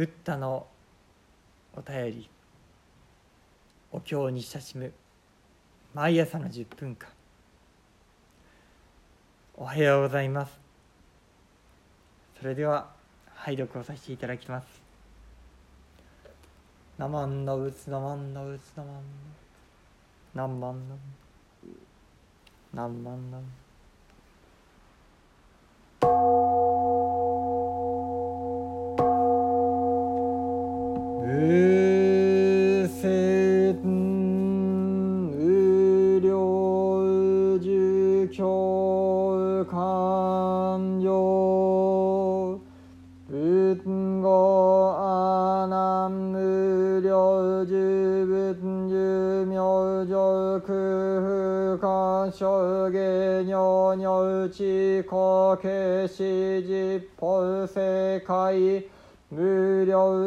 [0.00, 0.66] ブッダの
[1.74, 2.30] お便り
[3.92, 4.94] お経に親しむ
[5.92, 7.06] 毎朝の10分間。
[9.58, 10.58] おはようございます。
[12.40, 12.88] それでは
[13.34, 14.66] 拝読をさせていただきます
[16.96, 19.02] 「ナマンのうつナマンのうつナマンの
[20.32, 20.96] 何万の
[22.72, 23.42] 何万の」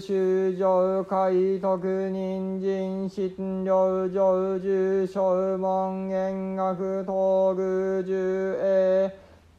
[0.00, 9.12] 修上海徳人参診療上住小門円学東具十栄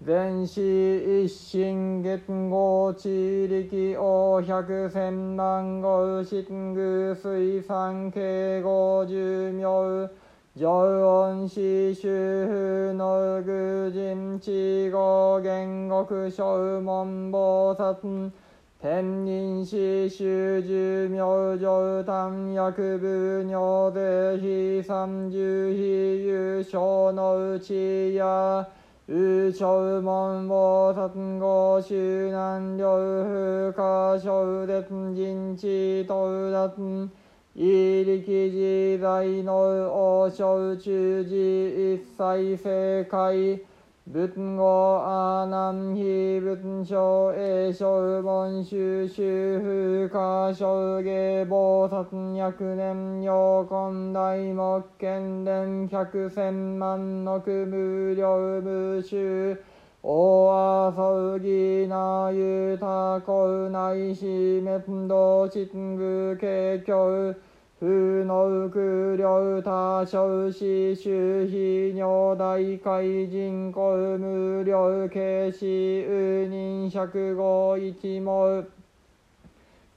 [0.06, 10.10] 全市一心月号地力王百千万号新宮水産慶号寿命
[10.56, 12.10] 常温市周
[12.48, 18.32] 風の愚人地号元国小門菩薩
[18.80, 28.68] 天人死修寿明上丹薬部尿税非三十非優勝のうちや
[29.08, 37.10] 宇宙門菩薩号修南両風化小絶人地到達
[37.56, 39.56] 異力自在の
[39.92, 43.77] 王将中寺一切正解。
[44.10, 59.62] 仏語阿南非仏書英書文修修風化小芸菩薩百年陽根大目剣伝百千万の無料無修
[60.02, 67.36] 大遊ぎなゆたこないし滅道親具景況
[67.80, 78.66] 風の空量多少子周非尿大海人口無料軽視有人百五一毛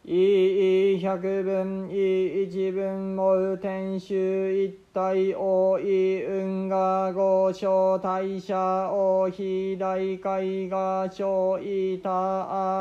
[0.05, 12.11] いい百分い一分も天衆一体王位運河五小大社王非大海が小いた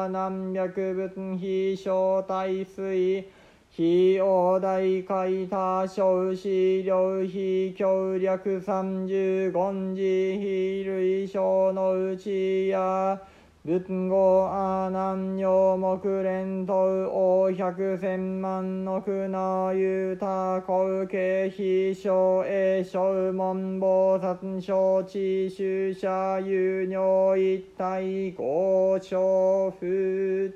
[0.03, 3.29] あ何百分非小大水
[3.79, 13.17] 非王大海多少資料非協略三十五時非類小のうちや
[13.63, 29.85] 仏語阿南陽木連頭王百千万の船ゆた高慶非小栄小門菩薩小知主者有尿一体五小不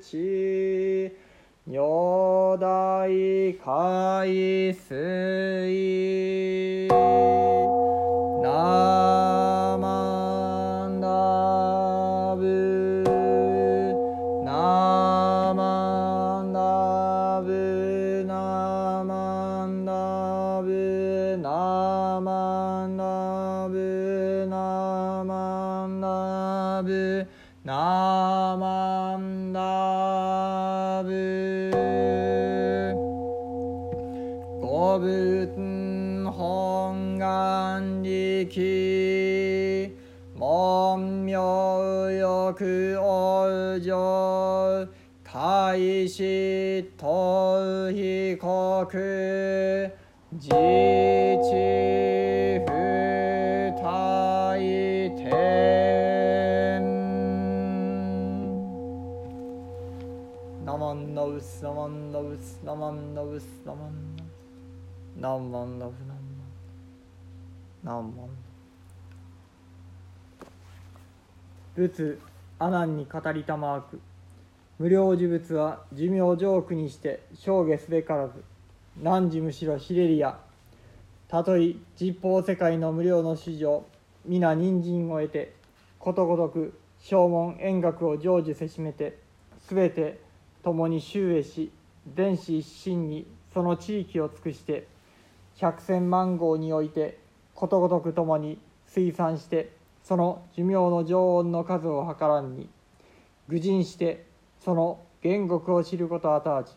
[0.02, 1.23] 知
[1.66, 3.06] 尿大
[3.64, 6.86] 海水
[34.94, 35.48] 五仏
[36.30, 39.90] 本願力
[40.36, 44.88] 門名欲往生
[45.24, 48.86] 開始逃避国
[50.38, 50.54] 自治
[52.64, 52.70] 不
[53.82, 54.62] 大天
[60.64, 64.23] ナマンノウスナマンノウスナマンノウスナマンノウ
[65.24, 65.92] スナマンノウナマンノウ
[67.82, 68.28] ナマンノ
[71.76, 72.18] ウ仏
[72.58, 74.02] 阿南に語りたまわく。
[74.78, 78.44] 無料呪物は寿命上苦にして証下すべからず
[79.02, 80.38] 何時むしろひれりや。
[81.28, 83.86] たとえ実法世界の無料の主上
[84.26, 85.54] 皆人参を得て
[86.00, 89.18] ことごとく正門円覚を成就せしめて
[89.66, 90.20] すべて
[90.62, 91.72] 共に周へし
[92.14, 94.86] 全子一心にその地域を尽くして
[95.60, 97.18] 百千万号において
[97.54, 98.58] ことごとく共に
[98.88, 99.72] 推算して
[100.02, 102.68] その寿命の常温の数を計らんに
[103.48, 104.26] 愚人して
[104.64, 106.70] その原国を知ることあたわち。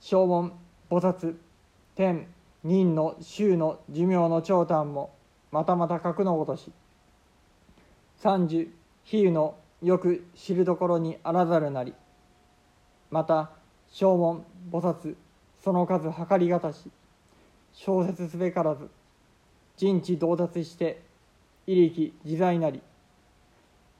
[0.00, 0.52] 正門
[0.90, 1.36] 菩薩
[1.94, 2.26] 天
[2.64, 5.14] 人の衆の寿命の長短も
[5.50, 6.72] またまた格のごとし。
[8.18, 8.70] 三十
[9.04, 11.94] 比喩のよく知るところにあらざるなり。
[13.10, 13.50] また
[13.88, 15.16] 正門菩薩
[15.62, 16.90] その数計りがたし。
[17.72, 18.88] 小説すべからず
[19.76, 21.02] 人知到達して
[21.66, 22.80] 威力自在なり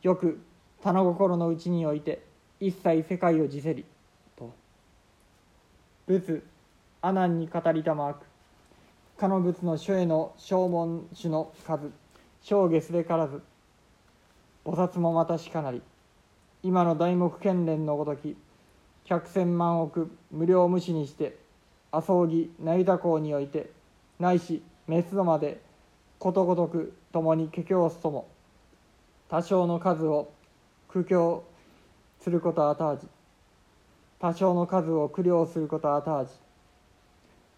[0.03, 0.41] よく
[0.83, 2.23] 棚心のうちにおいて
[2.59, 3.85] 一切世界を辞せり
[4.37, 4.53] と。
[6.07, 6.43] 仏
[7.01, 8.27] 阿南に語りたまわく。
[9.17, 11.91] かの仏の書への正門種の数
[12.43, 13.43] 正下すべからず
[14.65, 15.83] 菩薩もまたしかなり。
[16.65, 18.37] 今の大目剣連のごとき
[19.05, 21.37] 百千万億無料無視にして
[21.93, 23.71] 麻生木成田港において
[24.19, 25.61] ないし滅度まで
[26.19, 28.27] ことごとく共に華経すとも
[29.29, 30.31] 多少の数を
[30.89, 31.45] 苦境
[32.21, 33.07] することあたわじ
[34.19, 36.31] 多少の数を苦慮することあたわじ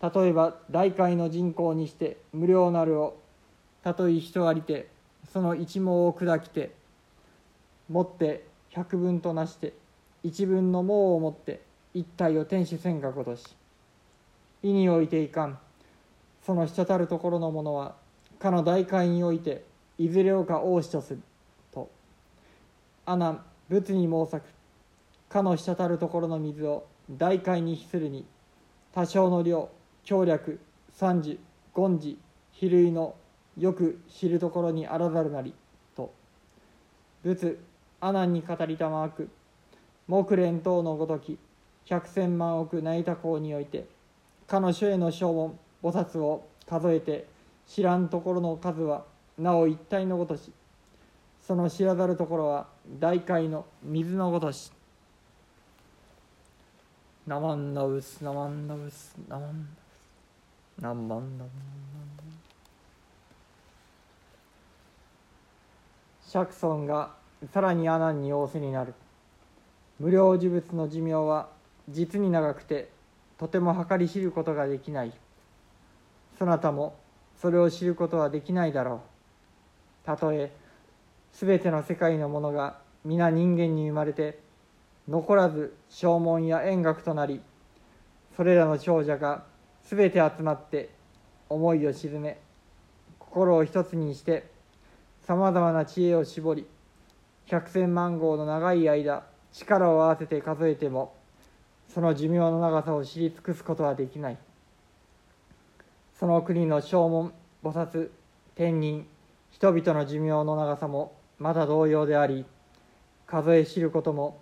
[0.02, 3.16] 例えば大海の人口にして無料なるを
[3.82, 4.88] たとえ人ありて
[5.32, 6.72] その一毛を砕きて
[7.88, 9.74] 持って百分となして
[10.22, 11.60] 一分の毛を持って
[11.92, 13.44] 一体を天守せんかことし
[14.64, 15.58] 意においていかん。
[16.42, 17.94] その滴るところのものは
[18.38, 19.62] かの大海において
[19.98, 21.20] いずれをか王子とする。
[21.70, 21.90] と。
[23.04, 23.38] 阿南
[23.68, 24.44] 仏に申さく。
[25.28, 28.24] かの滴るところの水を大海に比するに
[28.94, 29.68] 多少の量
[30.02, 30.58] 強略
[30.94, 31.38] 三時
[31.76, 32.18] 権時
[32.52, 33.14] 比類の
[33.58, 35.52] よく知るところにあらざるなり。
[35.94, 36.10] と。
[37.22, 37.58] 仏
[38.00, 39.28] 阿南に語りたまわく。
[40.06, 41.38] 木蓮等のごとき
[41.84, 43.86] 百千万億内多公において
[44.46, 47.26] かの書への証文菩薩を数えて
[47.66, 49.04] 知らんところの数は
[49.38, 50.52] なお一体のごとし
[51.46, 52.66] その知らざるところは
[52.98, 54.72] 大海の水のごとし。
[57.26, 60.82] ナマンナウスナマンナウスナマンナウス。
[60.82, 61.48] ナマンナウ
[66.22, 67.14] ス釈尊が
[67.52, 68.94] さらに阿南に仰せになる。
[70.00, 71.48] 無料呪物の寿命は
[71.88, 72.90] 実に長くて
[73.38, 75.12] とても計り知ることができない。
[76.38, 76.96] そなたも
[77.40, 79.02] それを知ることはできないだろ
[80.02, 80.06] う。
[80.06, 80.52] たとえ
[81.32, 84.38] 全ての世界のものが皆人間に生まれて
[85.08, 87.40] 残らず証文や円楽となり
[88.36, 89.44] それらの長者が
[89.82, 90.90] 全て集まって
[91.48, 92.38] 思いを鎮め
[93.18, 94.46] 心を一つにして
[95.26, 96.66] さまざまな知恵を絞り
[97.46, 101.14] 百千万号の長い間力を合わせて数えても
[101.94, 104.38] その寿命の長さを知り尽くすことはできない。
[106.18, 107.32] その国の正門
[107.62, 108.10] 菩薩
[108.56, 109.06] 天人
[109.52, 112.44] 人々の寿命の長さもまだ同様であり
[113.26, 114.40] 数え知ることも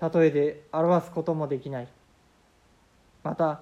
[0.00, 1.88] 例えで表すこともできない。
[3.22, 3.60] また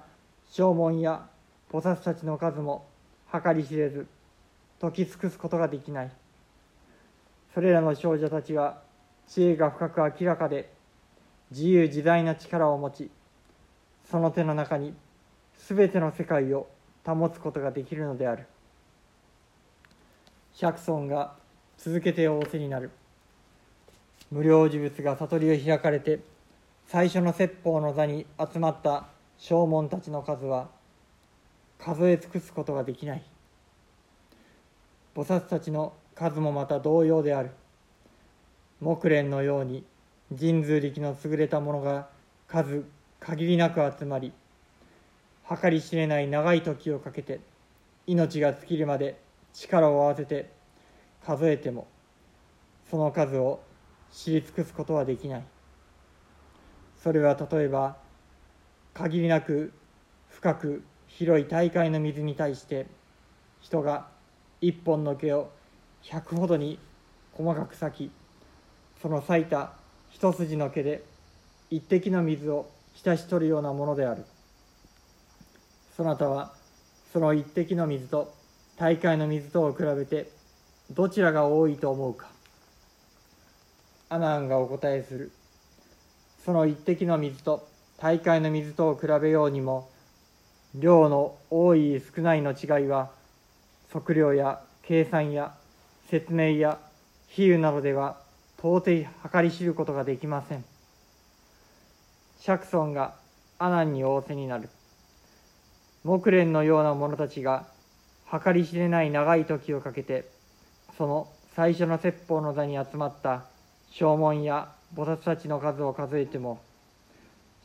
[0.51, 1.27] 正門や
[1.73, 2.87] 菩薩たちの数も
[3.33, 4.07] 計り知れず
[4.81, 6.11] 解き尽くすことができない。
[7.53, 8.81] それらの少女たちは
[9.27, 10.73] 知恵が深く明らかで
[11.51, 13.11] 自由自在な力を持ち
[14.14, 14.94] その手の中に
[15.66, 16.69] 全ての世界を
[17.05, 18.46] 保つことができるのである。
[20.52, 21.34] 釈尊が
[21.78, 22.93] 続けて仰せになる。
[24.31, 26.20] 無料呪物が悟りを開かれて
[26.87, 30.68] 最初の説法の座に集まった正門たちの数は
[31.80, 33.23] 数え尽くすことができない。
[35.16, 37.50] 菩薩たちの数もまた同様である。
[38.80, 39.85] 木蓮のように
[40.38, 42.06] 神通力の優れた者が
[42.47, 42.85] 数
[43.26, 44.35] 限りなく集まり
[45.49, 47.40] 計り知れない長い時をかけて
[48.07, 49.19] 命が尽きるまで
[49.54, 50.50] 力を合わせて
[51.25, 51.87] 数えても
[52.90, 53.62] その数を
[54.12, 55.43] 知り尽くすことはできない。
[57.02, 57.97] それは例えば
[58.93, 59.73] 限りなく
[60.28, 62.87] 深く広い大海の水に対して
[63.62, 64.07] 人が
[64.61, 65.50] 一本の毛を
[66.02, 66.78] 百ほどに
[67.33, 68.11] 細かく裂き
[69.00, 69.73] その裂いた
[70.11, 71.02] 一筋の毛で
[71.71, 74.25] 一滴の水を浸し取るようなものである。
[75.97, 76.53] そなたは
[77.13, 78.35] その一滴の水と
[78.77, 80.29] 大海の水とを比べて
[80.91, 82.27] どちらが多いと思うか。
[84.09, 85.33] アナンがお答えする。
[86.45, 87.67] その一滴の水と
[87.99, 89.89] 大海の水とを比べようにも
[90.75, 93.11] 量の多い少ないの違いは
[93.93, 95.55] 測量や計算や
[96.11, 96.79] 説明や
[97.29, 98.19] 比喩などでは
[98.59, 98.85] 到底
[99.33, 100.65] 計り知ることができません。
[102.47, 103.15] 釈尊が
[103.59, 104.69] 阿南に仰せになる
[106.05, 107.65] 木蓮のような者たちが
[108.31, 110.29] 計り知れない長い時をかけて
[110.99, 113.45] その最初の説法の座に集まった
[113.93, 116.61] 正門や菩薩たちの数を数えても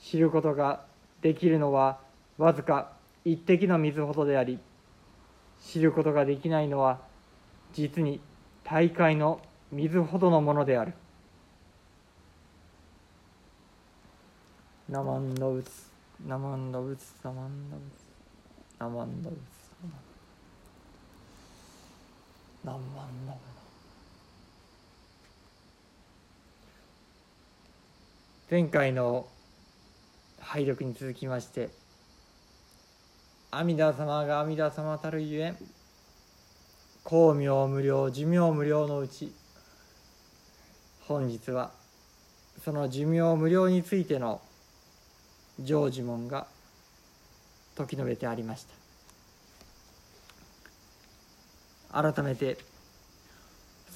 [0.02, 0.86] 知ることが
[1.22, 2.00] できるのは
[2.38, 2.94] わずか
[3.26, 4.60] 一滴の水ほどであり
[5.62, 7.00] 知ることができないのは
[7.74, 8.22] 実に
[8.64, 9.42] 大海の
[9.74, 10.94] 水ほどのものである。
[14.91, 15.69] ナマンドウツ
[16.25, 17.96] ナマンドウツナマンドウツ
[18.79, 19.39] ナマンドウツ
[22.65, 22.81] ナマン
[23.27, 23.39] ドウツ
[28.50, 29.27] 前回の
[30.39, 31.69] 拝読に続きまして
[33.51, 35.53] 阿弥陀様が阿弥陀様たるゆえ
[37.05, 39.36] 光明無料寿命無料のうち
[41.01, 41.69] 本日は
[42.65, 44.41] その寿命無料についての
[45.63, 46.48] 常呪文が
[47.78, 48.66] 説き述べてありまし
[51.92, 52.01] た。
[52.01, 52.58] 改めて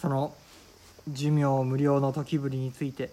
[0.01, 0.34] その
[1.08, 3.12] 寿命無料の時ぶりについて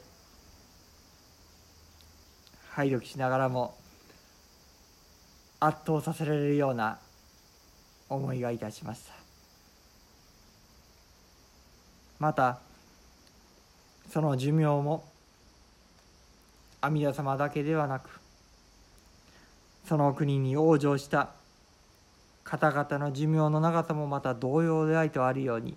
[2.70, 3.74] 拝読しながらも
[5.58, 6.98] 圧倒させられるような
[8.08, 9.12] 思いがいたしました。
[12.18, 12.58] また
[14.10, 15.04] その寿命も
[16.80, 18.19] 阿弥陀様だけではなく
[19.90, 21.30] その国に往生した
[22.44, 25.74] 方々の寿命の長さもまた同様でありとあるように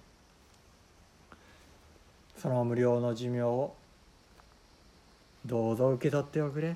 [2.37, 3.73] その無料の寿命を
[5.47, 6.75] どうぞ受け取っておくれ。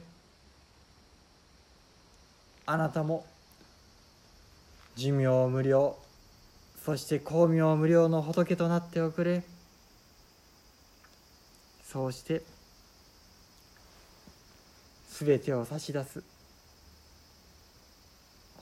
[2.66, 3.24] あなたも
[4.96, 5.96] 寿命無料
[6.84, 9.44] そして光明無料の仏となっておくれ。
[11.84, 12.42] そうして
[15.12, 16.37] 全てを差し出す。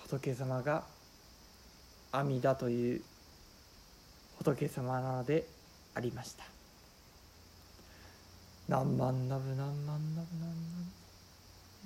[0.07, 0.83] 仏様が
[2.11, 3.01] 阿弥陀という
[4.37, 5.47] 仏様なので
[5.95, 6.43] ありました。
[8.69, 10.94] 何万ナブ何万ナブ何万